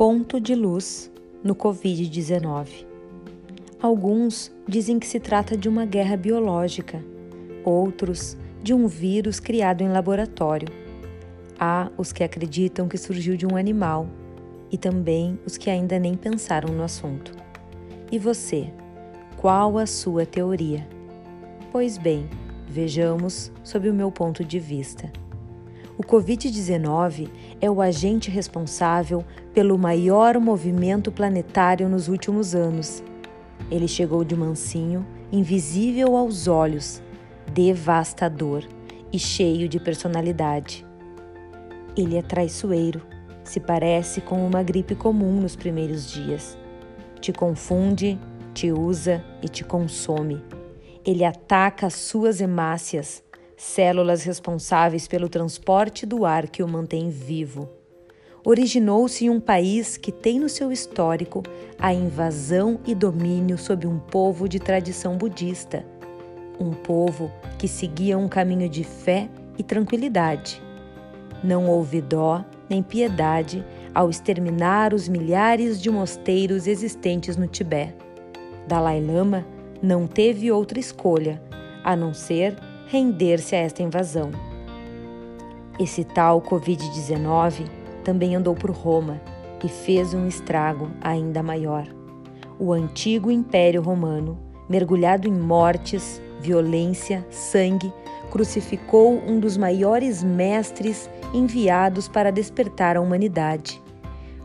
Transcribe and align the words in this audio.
ponto 0.00 0.40
de 0.40 0.54
luz 0.54 1.12
no 1.44 1.54
Covid-19. 1.54 2.86
Alguns 3.82 4.50
dizem 4.66 4.98
que 4.98 5.06
se 5.06 5.20
trata 5.20 5.58
de 5.58 5.68
uma 5.68 5.84
guerra 5.84 6.16
biológica, 6.16 7.04
outros 7.62 8.34
de 8.62 8.72
um 8.72 8.86
vírus 8.86 9.38
criado 9.38 9.82
em 9.82 9.90
laboratório. 9.90 10.68
Há 11.58 11.90
os 11.98 12.14
que 12.14 12.24
acreditam 12.24 12.88
que 12.88 12.96
surgiu 12.96 13.36
de 13.36 13.46
um 13.46 13.58
animal 13.58 14.08
e 14.72 14.78
também 14.78 15.38
os 15.44 15.58
que 15.58 15.68
ainda 15.68 15.98
nem 15.98 16.14
pensaram 16.14 16.72
no 16.72 16.82
assunto. 16.82 17.32
E 18.10 18.18
você, 18.18 18.72
qual 19.36 19.76
a 19.76 19.84
sua 19.84 20.24
teoria? 20.24 20.88
Pois 21.70 21.98
bem, 21.98 22.26
vejamos 22.66 23.52
sob 23.62 23.90
o 23.90 23.94
meu 23.94 24.10
ponto 24.10 24.42
de 24.42 24.58
vista. 24.58 25.12
O 26.00 26.02
Covid-19 26.02 27.28
é 27.60 27.70
o 27.70 27.82
agente 27.82 28.30
responsável 28.30 29.22
pelo 29.52 29.76
maior 29.76 30.40
movimento 30.40 31.12
planetário 31.12 31.90
nos 31.90 32.08
últimos 32.08 32.54
anos. 32.54 33.02
Ele 33.70 33.86
chegou 33.86 34.24
de 34.24 34.34
mansinho, 34.34 35.06
invisível 35.30 36.16
aos 36.16 36.48
olhos, 36.48 37.02
devastador 37.52 38.64
e 39.12 39.18
cheio 39.18 39.68
de 39.68 39.78
personalidade. 39.78 40.86
Ele 41.94 42.16
é 42.16 42.22
traiçoeiro, 42.22 43.02
se 43.44 43.60
parece 43.60 44.22
com 44.22 44.46
uma 44.46 44.62
gripe 44.62 44.94
comum 44.94 45.38
nos 45.38 45.54
primeiros 45.54 46.10
dias. 46.10 46.56
Te 47.20 47.30
confunde, 47.30 48.18
te 48.54 48.72
usa 48.72 49.22
e 49.42 49.50
te 49.50 49.64
consome. 49.64 50.42
Ele 51.04 51.26
ataca 51.26 51.88
as 51.88 51.94
suas 51.94 52.40
hemácias 52.40 53.22
células 53.60 54.22
responsáveis 54.22 55.06
pelo 55.06 55.28
transporte 55.28 56.06
do 56.06 56.24
ar 56.24 56.48
que 56.48 56.62
o 56.62 56.68
mantém 56.68 57.10
vivo. 57.10 57.68
Originou-se 58.42 59.26
em 59.26 59.28
um 59.28 59.38
país 59.38 59.98
que 59.98 60.10
tem 60.10 60.40
no 60.40 60.48
seu 60.48 60.72
histórico 60.72 61.42
a 61.78 61.92
invasão 61.92 62.80
e 62.86 62.94
domínio 62.94 63.58
sobre 63.58 63.86
um 63.86 63.98
povo 63.98 64.48
de 64.48 64.58
tradição 64.58 65.18
budista, 65.18 65.84
um 66.58 66.70
povo 66.70 67.30
que 67.58 67.68
seguia 67.68 68.16
um 68.16 68.28
caminho 68.28 68.66
de 68.66 68.82
fé 68.82 69.28
e 69.58 69.62
tranquilidade. 69.62 70.62
Não 71.44 71.68
houve 71.68 72.00
dó 72.00 72.42
nem 72.66 72.82
piedade 72.82 73.62
ao 73.94 74.08
exterminar 74.08 74.94
os 74.94 75.06
milhares 75.06 75.78
de 75.82 75.90
mosteiros 75.90 76.66
existentes 76.66 77.36
no 77.36 77.46
Tibete. 77.46 77.94
Dalai 78.66 79.02
Lama 79.02 79.44
não 79.82 80.06
teve 80.06 80.50
outra 80.50 80.80
escolha 80.80 81.42
a 81.84 81.94
não 81.94 82.14
ser 82.14 82.56
render-se 82.90 83.54
a 83.54 83.60
esta 83.60 83.84
invasão. 83.84 84.32
Esse 85.78 86.02
tal 86.02 86.42
Covid-19 86.42 87.64
também 88.02 88.34
andou 88.34 88.52
por 88.52 88.70
Roma 88.70 89.20
e 89.64 89.68
fez 89.68 90.12
um 90.12 90.26
estrago 90.26 90.90
ainda 91.00 91.40
maior. 91.40 91.86
O 92.58 92.72
antigo 92.72 93.30
Império 93.30 93.80
Romano, 93.80 94.36
mergulhado 94.68 95.28
em 95.28 95.32
mortes, 95.32 96.20
violência, 96.40 97.24
sangue, 97.30 97.92
crucificou 98.28 99.22
um 99.24 99.38
dos 99.38 99.56
maiores 99.56 100.24
mestres 100.24 101.08
enviados 101.32 102.08
para 102.08 102.32
despertar 102.32 102.96
a 102.96 103.00
humanidade. 103.00 103.80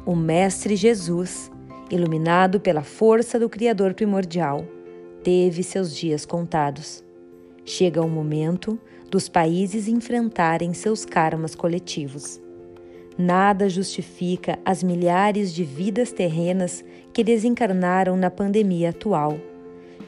O 0.06 0.16
Mestre 0.16 0.76
Jesus, 0.76 1.52
iluminado 1.90 2.60
pela 2.60 2.84
força 2.84 3.40
do 3.40 3.50
Criador 3.50 3.96
primordial, 3.96 4.64
teve 5.24 5.64
seus 5.64 5.96
dias 5.96 6.28
contados. 6.28 7.05
Chega 7.66 8.02
o 8.02 8.08
momento 8.08 8.80
dos 9.10 9.28
países 9.28 9.88
enfrentarem 9.88 10.72
seus 10.74 11.04
karmas 11.04 11.56
coletivos. 11.56 12.40
Nada 13.18 13.68
justifica 13.68 14.60
as 14.64 14.84
milhares 14.84 15.54
de 15.54 15.64
vidas 15.64 16.12
terrenas 16.12 16.86
que 17.12 17.24
desencarnaram 17.24 18.16
na 18.16 18.30
pandemia 18.30 18.92
atual. 18.92 19.40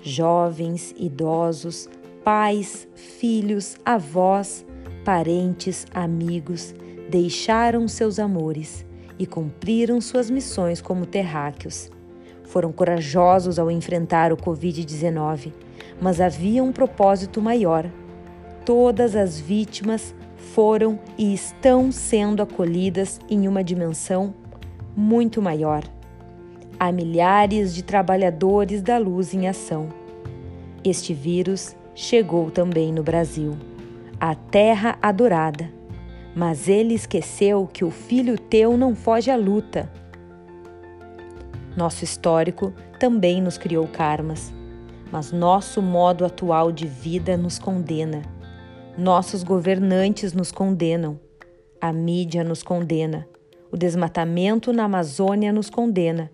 Jovens, 0.04 0.94
idosos, 0.98 1.90
pais, 2.24 2.88
filhos, 2.94 3.76
avós, 3.84 4.64
parentes, 5.04 5.88
amigos 5.94 6.76
deixaram 7.10 7.88
seus 7.88 8.20
amores 8.20 8.86
e 9.18 9.26
cumpriram 9.26 10.00
suas 10.00 10.30
missões 10.30 10.82
como 10.82 11.06
terráqueos. 11.06 11.90
Foram 12.48 12.72
corajosos 12.72 13.60
ao 13.60 13.70
enfrentar 13.70 14.34
o 14.34 14.38
Covid-19 14.38 15.52
mas 16.00 16.22
havia 16.22 16.64
um 16.64 16.72
propósito 16.72 17.42
maior. 17.42 17.90
Todas 18.66 19.16
as 19.16 19.40
vítimas 19.40 20.14
foram 20.54 21.00
e 21.18 21.34
estão 21.34 21.92
sendo 21.92 22.42
acolhidas 22.42 23.20
em 23.30 23.48
uma 23.48 23.64
dimensão 23.64 24.34
muito 24.96 25.42
maior. 25.42 25.84
Há 26.80 26.92
milhares 26.92 27.74
de 27.74 27.84
trabalhadores 27.84 28.82
da 28.82 28.98
luz 28.98 29.34
em 29.34 29.48
ação. 29.48 29.90
Este 30.84 31.14
vírus 31.14 31.76
chegou 31.96 32.52
também 32.52 32.94
no 32.94 33.02
Brasil, 33.02 33.58
a 34.20 34.36
terra 34.36 34.98
adorada. 35.02 35.70
Mas 36.36 36.68
ele 36.68 36.94
esqueceu 36.94 37.68
que 37.72 37.84
o 37.84 37.90
filho 37.90 38.38
teu 38.38 38.78
não 38.78 38.94
foge 38.94 39.32
à 39.32 39.36
luta. 39.36 39.92
Nosso 41.78 42.04
histórico 42.04 42.74
também 43.00 43.42
nos 43.42 43.58
criou 43.58 43.88
karmas 43.88 44.52
mas 45.12 45.32
nosso 45.32 45.82
modo 45.82 46.26
atual 46.26 46.72
de 46.72 46.88
vida 46.88 47.38
nos 47.38 47.58
condena. 47.58 48.22
Nossos 48.98 49.44
governantes 49.44 50.34
nos 50.34 50.52
condenam. 50.52 51.20
A 51.80 51.94
mídia 51.94 52.44
nos 52.44 52.64
condena. 52.64 53.28
O 53.72 53.78
desmatamento 53.78 54.74
na 54.74 54.86
Amazônia 54.86 55.54
nos 55.54 55.70
condena. 55.70 56.32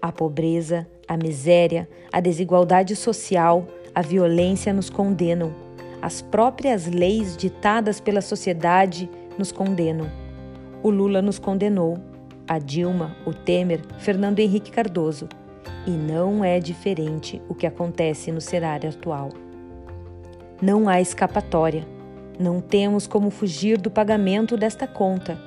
A 0.00 0.10
pobreza, 0.10 0.88
a 1.06 1.16
miséria, 1.16 1.88
a 2.12 2.20
desigualdade 2.20 2.96
social, 2.96 3.66
a 3.94 4.00
violência 4.00 4.72
nos 4.72 4.88
condenam. 4.88 5.54
As 6.00 6.22
próprias 6.22 6.86
leis 6.86 7.36
ditadas 7.36 8.00
pela 8.00 8.20
sociedade 8.20 9.10
nos 9.36 9.52
condenam. 9.52 10.10
O 10.82 10.90
Lula 10.90 11.20
nos 11.20 11.38
condenou. 11.38 11.98
A 12.48 12.58
Dilma, 12.58 13.14
o 13.26 13.34
Temer, 13.34 13.82
Fernando 13.98 14.38
Henrique 14.38 14.70
Cardoso 14.70 15.28
e 15.86 15.90
não 15.90 16.42
é 16.42 16.58
diferente 16.58 17.40
o 17.48 17.54
que 17.54 17.66
acontece 17.66 18.32
no 18.32 18.40
cenário 18.40 18.88
atual. 18.88 19.28
Não 20.60 20.88
há 20.88 21.00
escapatória. 21.00 21.86
Não 22.38 22.60
temos 22.60 23.06
como 23.06 23.30
fugir 23.30 23.78
do 23.78 23.90
pagamento 23.90 24.56
desta 24.56 24.86
conta. 24.86 25.38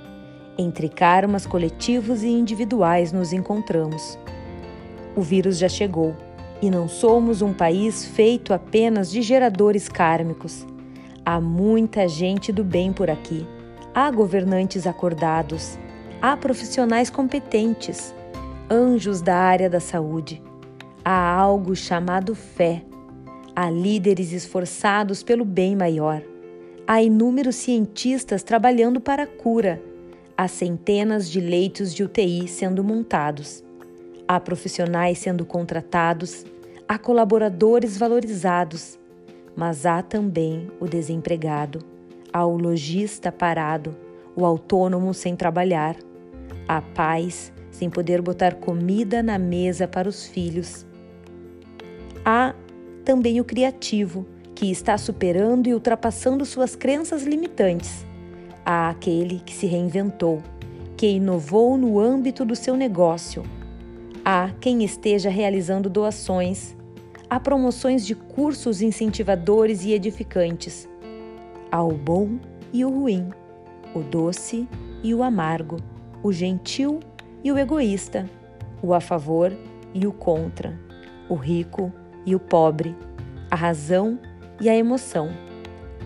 Entre 0.58 0.90
karmas 0.90 1.46
coletivos 1.46 2.24
e 2.24 2.28
individuais 2.28 3.12
nos 3.12 3.34
encontramos. 3.34 4.18
O 5.16 5.22
vírus 5.22 5.58
já 5.58 5.68
chegou 5.68 6.16
e 6.62 6.70
não 6.70 6.88
somos 6.88 7.42
um 7.42 7.54
país 7.54 8.06
feito 8.06 8.54
apenas 8.54 9.10
de 9.10 9.22
geradores 9.22 9.90
kármicos. 9.90 10.66
Há 11.26 11.42
muita 11.42 12.08
gente 12.08 12.52
do 12.52 12.64
bem 12.64 12.94
por 12.94 13.10
aqui. 13.10 13.46
Há 13.94 14.10
governantes 14.12 14.88
acordados. 14.88 15.78
Há 16.22 16.38
profissionais 16.38 17.10
competentes 17.10 18.14
anjos 18.70 19.24
da 19.24 19.36
área 19.36 19.68
da 19.68 19.80
saúde. 19.80 20.40
Há 21.04 21.34
algo 21.34 21.76
chamado 21.76 22.36
fé. 22.36 22.86
Há 23.56 23.72
líderes 23.72 24.32
esforçados 24.32 25.24
pelo 25.24 25.44
bem 25.44 25.76
maior. 25.76 26.22
Há 26.86 27.02
inúmeros 27.02 27.56
cientistas 27.56 28.44
trabalhando 28.44 29.02
para 29.02 29.24
a 29.24 29.28
cura. 29.28 29.82
Há 30.38 30.48
centenas 30.48 31.28
de 31.28 31.42
leitos 31.42 31.92
de 31.92 32.04
UTI 32.04 32.48
sendo 32.48 32.84
montados. 32.84 33.64
Há 34.28 34.40
profissionais 34.40 35.18
sendo 35.18 35.44
contratados. 35.44 36.46
Há 36.88 37.00
colaboradores 37.00 37.98
valorizados. 37.98 39.00
Mas 39.56 39.88
há 39.88 40.04
também 40.04 40.70
o 40.80 40.86
desempregado. 40.86 41.80
Há 42.32 42.46
o 42.46 42.56
lojista 42.60 43.32
parado, 43.32 43.98
o 44.36 44.46
autônomo 44.46 45.16
sem 45.16 45.36
trabalhar. 45.36 45.96
Há 46.72 46.82
pais 46.82 47.52
sem 47.70 47.90
poder 47.90 48.22
botar 48.22 48.56
comida 48.56 49.22
na 49.22 49.38
mesa 49.38 49.90
para 49.90 50.08
os 50.08 50.26
filhos. 50.26 50.86
Há 52.24 52.56
também 53.04 53.42
o 53.42 53.44
criativo, 53.44 54.26
que 54.56 54.72
está 54.72 54.98
superando 54.98 55.68
e 55.68 55.74
ultrapassando 55.74 56.46
suas 56.46 56.74
crenças 56.74 57.24
limitantes. 57.24 58.06
Há 58.66 58.90
aquele 58.90 59.42
que 59.42 59.54
se 59.54 59.66
reinventou, 59.66 60.42
que 60.96 61.08
inovou 61.08 61.78
no 61.78 62.00
âmbito 62.00 62.46
do 62.46 62.56
seu 62.56 62.78
negócio. 62.78 63.44
Há 64.24 64.52
quem 64.62 64.82
esteja 64.82 65.30
realizando 65.30 65.90
doações. 65.90 66.74
Há 67.30 67.38
promoções 67.38 68.06
de 68.06 68.16
cursos 68.16 68.82
incentivadores 68.82 69.84
e 69.84 69.92
edificantes. 69.92 70.88
Há 71.70 71.84
o 71.84 71.92
bom 71.92 72.40
e 72.72 72.86
o 72.86 72.90
ruim, 72.90 73.28
o 73.94 74.00
doce 74.00 74.70
e 75.04 75.14
o 75.14 75.22
amargo, 75.22 75.76
o 76.24 76.32
gentil 76.32 77.00
e 77.44 77.52
o 77.52 77.58
egoísta, 77.58 78.30
o 78.82 78.94
a 78.94 79.00
favor 79.00 79.52
e 79.94 80.06
o 80.06 80.12
contra, 80.12 80.80
o 81.28 81.36
rico 81.36 81.92
e 82.26 82.36
o 82.36 82.40
pobre, 82.40 82.96
a 83.50 83.56
razão 83.56 84.20
e 84.60 84.70
a 84.70 84.76
emoção. 84.76 85.30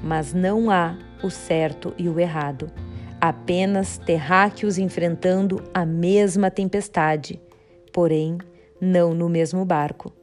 Mas 0.01 0.33
não 0.33 0.69
há 0.69 0.97
o 1.23 1.29
certo 1.29 1.93
e 1.97 2.07
o 2.09 2.19
errado. 2.19 2.71
apenas 3.19 3.97
terráqueos 3.97 4.77
enfrentando 4.77 5.63
a 5.73 5.83
mesma 5.83 6.51
tempestade, 6.51 7.41
porém 7.91 8.37
não 8.79 9.15
no 9.15 9.27
mesmo 9.27 9.65
barco. 9.65 10.13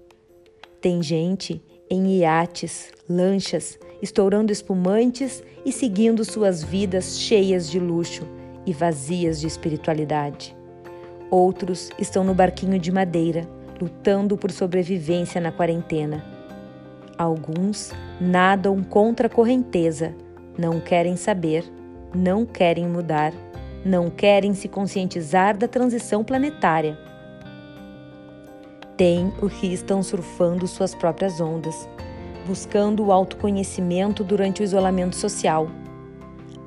Tem 0.81 1.03
gente 1.03 1.61
em 1.91 2.19
iates, 2.19 2.93
lanchas, 3.09 3.77
estourando 4.01 4.53
espumantes 4.53 5.43
e 5.65 5.73
seguindo 5.73 6.25
suas 6.25 6.63
vidas 6.63 7.19
cheias 7.19 7.69
de 7.69 7.81
luxo 7.81 8.25
e 8.67 8.73
vazias 8.73 9.41
de 9.41 9.47
espiritualidade. 9.47 10.57
Outros 11.31 11.91
estão 11.99 12.23
no 12.23 12.35
barquinho 12.35 12.79
de 12.79 12.93
madeira, 12.93 13.49
lutando 13.81 14.37
por 14.37 14.51
sobrevivência 14.51 15.41
na 15.41 15.51
quarentena. 15.51 16.25
Alguns 17.17 17.93
nadam 18.21 18.83
contra 18.83 19.27
a 19.27 19.31
correnteza, 19.31 20.15
não 20.59 20.81
querem 20.81 21.17
saber, 21.17 21.65
não 22.15 22.45
querem 22.45 22.87
mudar, 22.87 23.33
não 23.85 24.11
querem 24.11 24.55
se 24.55 24.69
conscientizar 24.69 25.57
da 25.57 25.67
transição 25.67 26.23
planetária. 26.23 26.99
Tem 28.97 29.33
os 29.41 29.53
que 29.55 29.73
estão 29.73 30.03
surfando 30.03 30.67
suas 30.67 30.95
próprias 30.95 31.41
ondas, 31.41 31.89
buscando 32.47 33.05
o 33.07 33.13
autoconhecimento 33.13 34.23
durante 34.23 34.61
o 34.61 34.65
isolamento 34.65 35.17
social. 35.17 35.69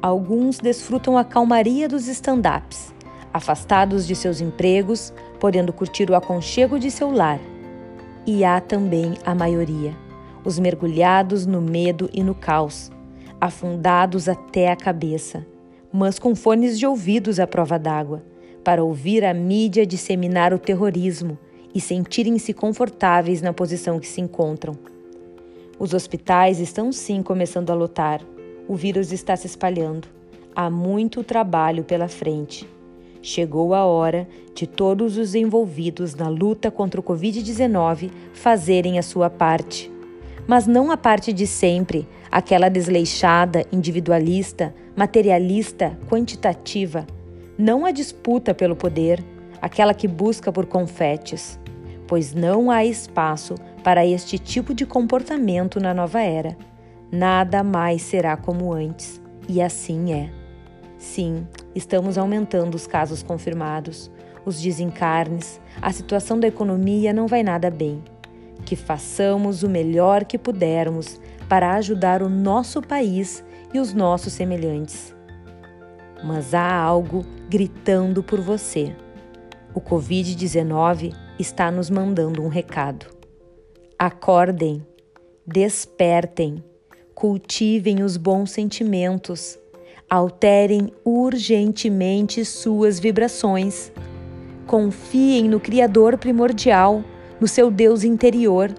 Alguns 0.05 0.59
desfrutam 0.59 1.17
a 1.17 1.23
calmaria 1.23 1.87
dos 1.89 2.07
stand-ups, 2.07 2.93
afastados 3.33 4.05
de 4.05 4.15
seus 4.15 4.39
empregos, 4.39 5.11
podendo 5.39 5.73
curtir 5.73 6.11
o 6.11 6.15
aconchego 6.15 6.77
de 6.77 6.91
seu 6.91 7.09
lar. 7.09 7.39
E 8.23 8.45
há 8.45 8.61
também 8.61 9.15
a 9.25 9.33
maioria, 9.33 9.97
os 10.43 10.59
mergulhados 10.59 11.47
no 11.47 11.59
medo 11.59 12.07
e 12.13 12.21
no 12.21 12.35
caos, 12.35 12.91
afundados 13.41 14.29
até 14.29 14.69
a 14.69 14.75
cabeça, 14.75 15.43
mas 15.91 16.19
com 16.19 16.35
fones 16.35 16.77
de 16.77 16.85
ouvidos 16.85 17.39
à 17.39 17.47
prova 17.47 17.79
d'água, 17.79 18.21
para 18.63 18.83
ouvir 18.83 19.25
a 19.25 19.33
mídia 19.33 19.87
disseminar 19.87 20.53
o 20.53 20.59
terrorismo 20.59 21.35
e 21.73 21.81
sentirem-se 21.81 22.53
confortáveis 22.53 23.41
na 23.41 23.53
posição 23.53 23.99
que 23.99 24.07
se 24.07 24.21
encontram. 24.21 24.77
Os 25.79 25.95
hospitais 25.95 26.59
estão 26.59 26.91
sim 26.91 27.23
começando 27.23 27.71
a 27.71 27.73
lotar. 27.73 28.21
O 28.67 28.75
vírus 28.75 29.11
está 29.11 29.35
se 29.35 29.45
espalhando. 29.45 30.07
Há 30.55 30.71
muito 30.71 31.23
trabalho 31.23 31.83
pela 31.83 32.07
frente. 32.07 32.67
Chegou 33.21 33.75
a 33.75 33.85
hora 33.85 34.27
de 34.55 34.65
todos 34.65 35.17
os 35.17 35.35
envolvidos 35.35 36.15
na 36.15 36.29
luta 36.29 36.71
contra 36.71 36.99
o 36.99 37.03
Covid-19 37.03 38.09
fazerem 38.33 38.97
a 38.97 39.03
sua 39.03 39.29
parte. 39.29 39.91
Mas 40.47 40.65
não 40.65 40.91
a 40.91 40.97
parte 40.97 41.31
de 41.31 41.45
sempre, 41.45 42.07
aquela 42.31 42.69
desleixada, 42.69 43.65
individualista, 43.71 44.73
materialista, 44.95 45.97
quantitativa. 46.09 47.05
Não 47.57 47.85
a 47.85 47.91
disputa 47.91 48.53
pelo 48.53 48.75
poder, 48.75 49.23
aquela 49.61 49.93
que 49.93 50.07
busca 50.07 50.51
por 50.51 50.65
confetes, 50.65 51.59
pois 52.07 52.33
não 52.33 52.71
há 52.71 52.83
espaço 52.83 53.55
para 53.83 54.05
este 54.05 54.39
tipo 54.39 54.73
de 54.73 54.85
comportamento 54.85 55.79
na 55.79 55.93
nova 55.93 56.21
era. 56.21 56.57
Nada 57.15 57.63
mais 57.63 58.01
será 58.01 58.35
como 58.35 58.73
antes, 58.73 59.21
e 59.47 59.61
assim 59.61 60.11
é. 60.11 60.29
Sim, 60.97 61.47
estamos 61.73 62.17
aumentando 62.17 62.75
os 62.75 62.85
casos 62.85 63.23
confirmados, 63.23 64.11
os 64.43 64.61
desencarnes, 64.61 65.61
a 65.81 65.93
situação 65.93 66.37
da 66.37 66.45
economia 66.45 67.13
não 67.13 67.25
vai 67.25 67.41
nada 67.41 67.71
bem. 67.71 68.03
Que 68.65 68.75
façamos 68.75 69.63
o 69.63 69.69
melhor 69.69 70.25
que 70.25 70.37
pudermos 70.37 71.17
para 71.47 71.75
ajudar 71.75 72.21
o 72.21 72.27
nosso 72.27 72.81
país 72.81 73.41
e 73.73 73.79
os 73.79 73.93
nossos 73.93 74.33
semelhantes. 74.33 75.15
Mas 76.21 76.53
há 76.53 76.69
algo 76.69 77.25
gritando 77.49 78.21
por 78.21 78.41
você. 78.41 78.93
O 79.73 79.79
Covid-19 79.79 81.15
está 81.39 81.71
nos 81.71 81.89
mandando 81.89 82.43
um 82.43 82.49
recado. 82.49 83.05
Acordem, 83.97 84.85
despertem, 85.47 86.61
cultivem 87.15 88.03
os 88.03 88.17
bons 88.17 88.51
sentimentos, 88.51 89.57
alterem 90.09 90.91
urgentemente 91.05 92.43
suas 92.43 92.99
vibrações. 92.99 93.89
Confiem 94.67 95.47
no 95.47 95.59
Criador 95.59 96.17
primordial, 96.17 97.03
no 97.39 97.47
seu 97.47 97.71
Deus 97.71 98.03
interior, 98.03 98.69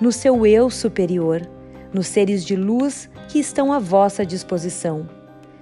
no 0.00 0.12
seu 0.12 0.46
eu 0.46 0.68
superior, 0.68 1.40
nos 1.92 2.06
seres 2.06 2.44
de 2.44 2.54
luz 2.54 3.08
que 3.26 3.38
estão 3.38 3.72
à 3.72 3.78
vossa 3.78 4.24
disposição. 4.24 5.08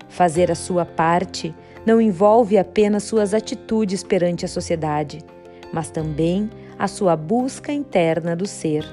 Fazer 0.09 0.51
a 0.51 0.57
sua 0.57 0.85
parte 0.85 1.55
não 1.87 2.01
envolve 2.01 2.59
apenas 2.59 3.05
suas 3.05 3.35
atitudes 3.35 4.03
perante 4.03 4.45
a 4.45 4.49
sociedade, 4.49 5.21
mas 5.73 5.91
também 5.91 6.51
a 6.77 6.89
sua 6.89 7.15
busca 7.15 7.73
interna 7.73 8.35
do 8.35 8.47
ser, 8.47 8.85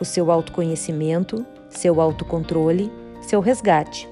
o 0.00 0.04
seu 0.04 0.30
autoconhecimento, 0.30 1.46
seu 1.74 2.00
autocontrole, 2.00 2.90
seu 3.20 3.40
resgate. 3.40 4.08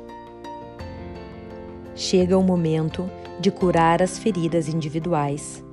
Chega 1.95 2.37
o 2.37 2.43
momento 2.43 3.09
de 3.39 3.51
curar 3.51 4.03
as 4.03 4.19
feridas 4.19 4.69
individuais. 4.69 5.65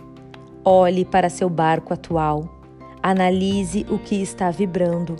Olhe 0.63 1.05
para 1.05 1.29
seu 1.29 1.49
barco 1.49 1.93
atual, 1.93 2.47
analise 3.01 3.85
o 3.89 3.97
que 3.97 4.21
está 4.21 4.51
vibrando, 4.51 5.15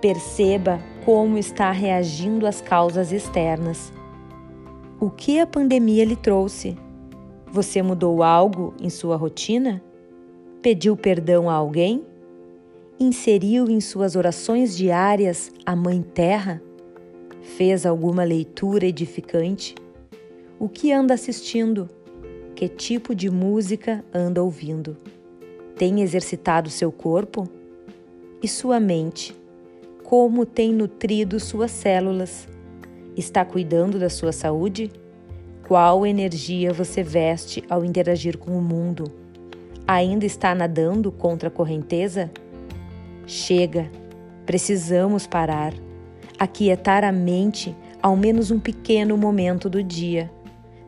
perceba 0.00 0.80
como 1.04 1.36
está 1.36 1.70
reagindo 1.70 2.46
às 2.46 2.60
causas 2.60 3.12
externas. 3.12 3.92
O 5.00 5.10
que 5.10 5.40
a 5.40 5.46
pandemia 5.46 6.04
lhe 6.04 6.16
trouxe? 6.16 6.76
Você 7.50 7.82
mudou 7.82 8.22
algo 8.22 8.74
em 8.80 8.88
sua 8.88 9.16
rotina? 9.16 9.82
Pediu 10.62 10.96
perdão 10.96 11.50
a 11.50 11.54
alguém? 11.54 12.04
Inseriu 13.02 13.70
em 13.70 13.80
suas 13.80 14.14
orações 14.14 14.76
diárias 14.76 15.50
a 15.64 15.74
Mãe 15.74 16.02
Terra? 16.02 16.60
Fez 17.40 17.86
alguma 17.86 18.24
leitura 18.24 18.84
edificante? 18.84 19.74
O 20.58 20.68
que 20.68 20.92
anda 20.92 21.14
assistindo? 21.14 21.88
Que 22.54 22.68
tipo 22.68 23.14
de 23.14 23.30
música 23.30 24.04
anda 24.12 24.42
ouvindo? 24.42 24.98
Tem 25.76 26.02
exercitado 26.02 26.68
seu 26.68 26.92
corpo? 26.92 27.48
E 28.42 28.46
sua 28.46 28.78
mente? 28.78 29.34
Como 30.04 30.44
tem 30.44 30.70
nutrido 30.70 31.40
suas 31.40 31.70
células? 31.70 32.46
Está 33.16 33.46
cuidando 33.46 33.98
da 33.98 34.10
sua 34.10 34.30
saúde? 34.30 34.90
Qual 35.66 36.04
energia 36.04 36.70
você 36.70 37.02
veste 37.02 37.64
ao 37.70 37.82
interagir 37.82 38.36
com 38.36 38.50
o 38.50 38.60
mundo? 38.60 39.10
Ainda 39.88 40.26
está 40.26 40.54
nadando 40.54 41.10
contra 41.10 41.48
a 41.48 41.50
correnteza? 41.50 42.30
Chega, 43.32 43.88
precisamos 44.44 45.24
parar, 45.24 45.72
aquietar 46.36 47.04
a 47.04 47.12
mente 47.12 47.76
ao 48.02 48.16
menos 48.16 48.50
um 48.50 48.58
pequeno 48.58 49.16
momento 49.16 49.70
do 49.70 49.84
dia, 49.84 50.28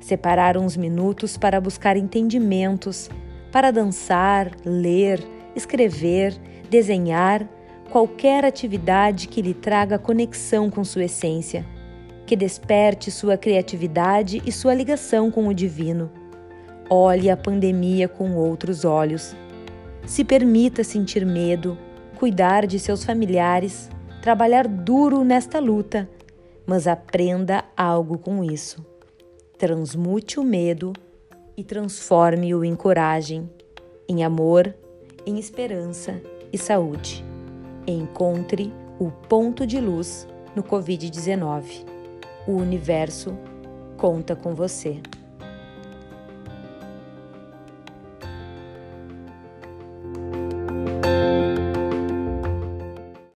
separar 0.00 0.56
uns 0.56 0.76
minutos 0.76 1.36
para 1.36 1.60
buscar 1.60 1.96
entendimentos, 1.96 3.08
para 3.52 3.70
dançar, 3.70 4.50
ler, 4.64 5.24
escrever, 5.54 6.34
desenhar, 6.68 7.48
qualquer 7.92 8.44
atividade 8.44 9.28
que 9.28 9.40
lhe 9.40 9.54
traga 9.54 9.96
conexão 9.96 10.68
com 10.68 10.82
sua 10.82 11.04
essência, 11.04 11.64
que 12.26 12.34
desperte 12.34 13.08
sua 13.12 13.36
criatividade 13.36 14.42
e 14.44 14.50
sua 14.50 14.74
ligação 14.74 15.30
com 15.30 15.46
o 15.46 15.54
divino 15.54 16.10
Olhe 16.90 17.30
a 17.30 17.36
pandemia 17.36 18.08
com 18.08 18.34
outros 18.34 18.84
olhos. 18.84 19.36
Se 20.04 20.24
permita 20.24 20.82
sentir 20.82 21.24
medo, 21.24 21.78
cuidar 22.22 22.68
de 22.68 22.78
seus 22.78 23.02
familiares, 23.02 23.90
trabalhar 24.22 24.68
duro 24.68 25.24
nesta 25.24 25.58
luta, 25.58 26.08
mas 26.64 26.86
aprenda 26.86 27.64
algo 27.76 28.16
com 28.16 28.44
isso. 28.44 28.86
Transmute 29.58 30.38
o 30.38 30.44
medo 30.44 30.92
e 31.56 31.64
transforme-o 31.64 32.64
em 32.64 32.76
coragem, 32.76 33.50
em 34.08 34.22
amor, 34.22 34.72
em 35.26 35.36
esperança 35.36 36.22
e 36.52 36.56
saúde. 36.56 37.24
Encontre 37.88 38.72
o 39.00 39.10
ponto 39.10 39.66
de 39.66 39.80
luz 39.80 40.28
no 40.54 40.62
Covid-19. 40.62 41.84
O 42.46 42.52
universo 42.52 43.36
conta 43.96 44.36
com 44.36 44.54
você. 44.54 45.00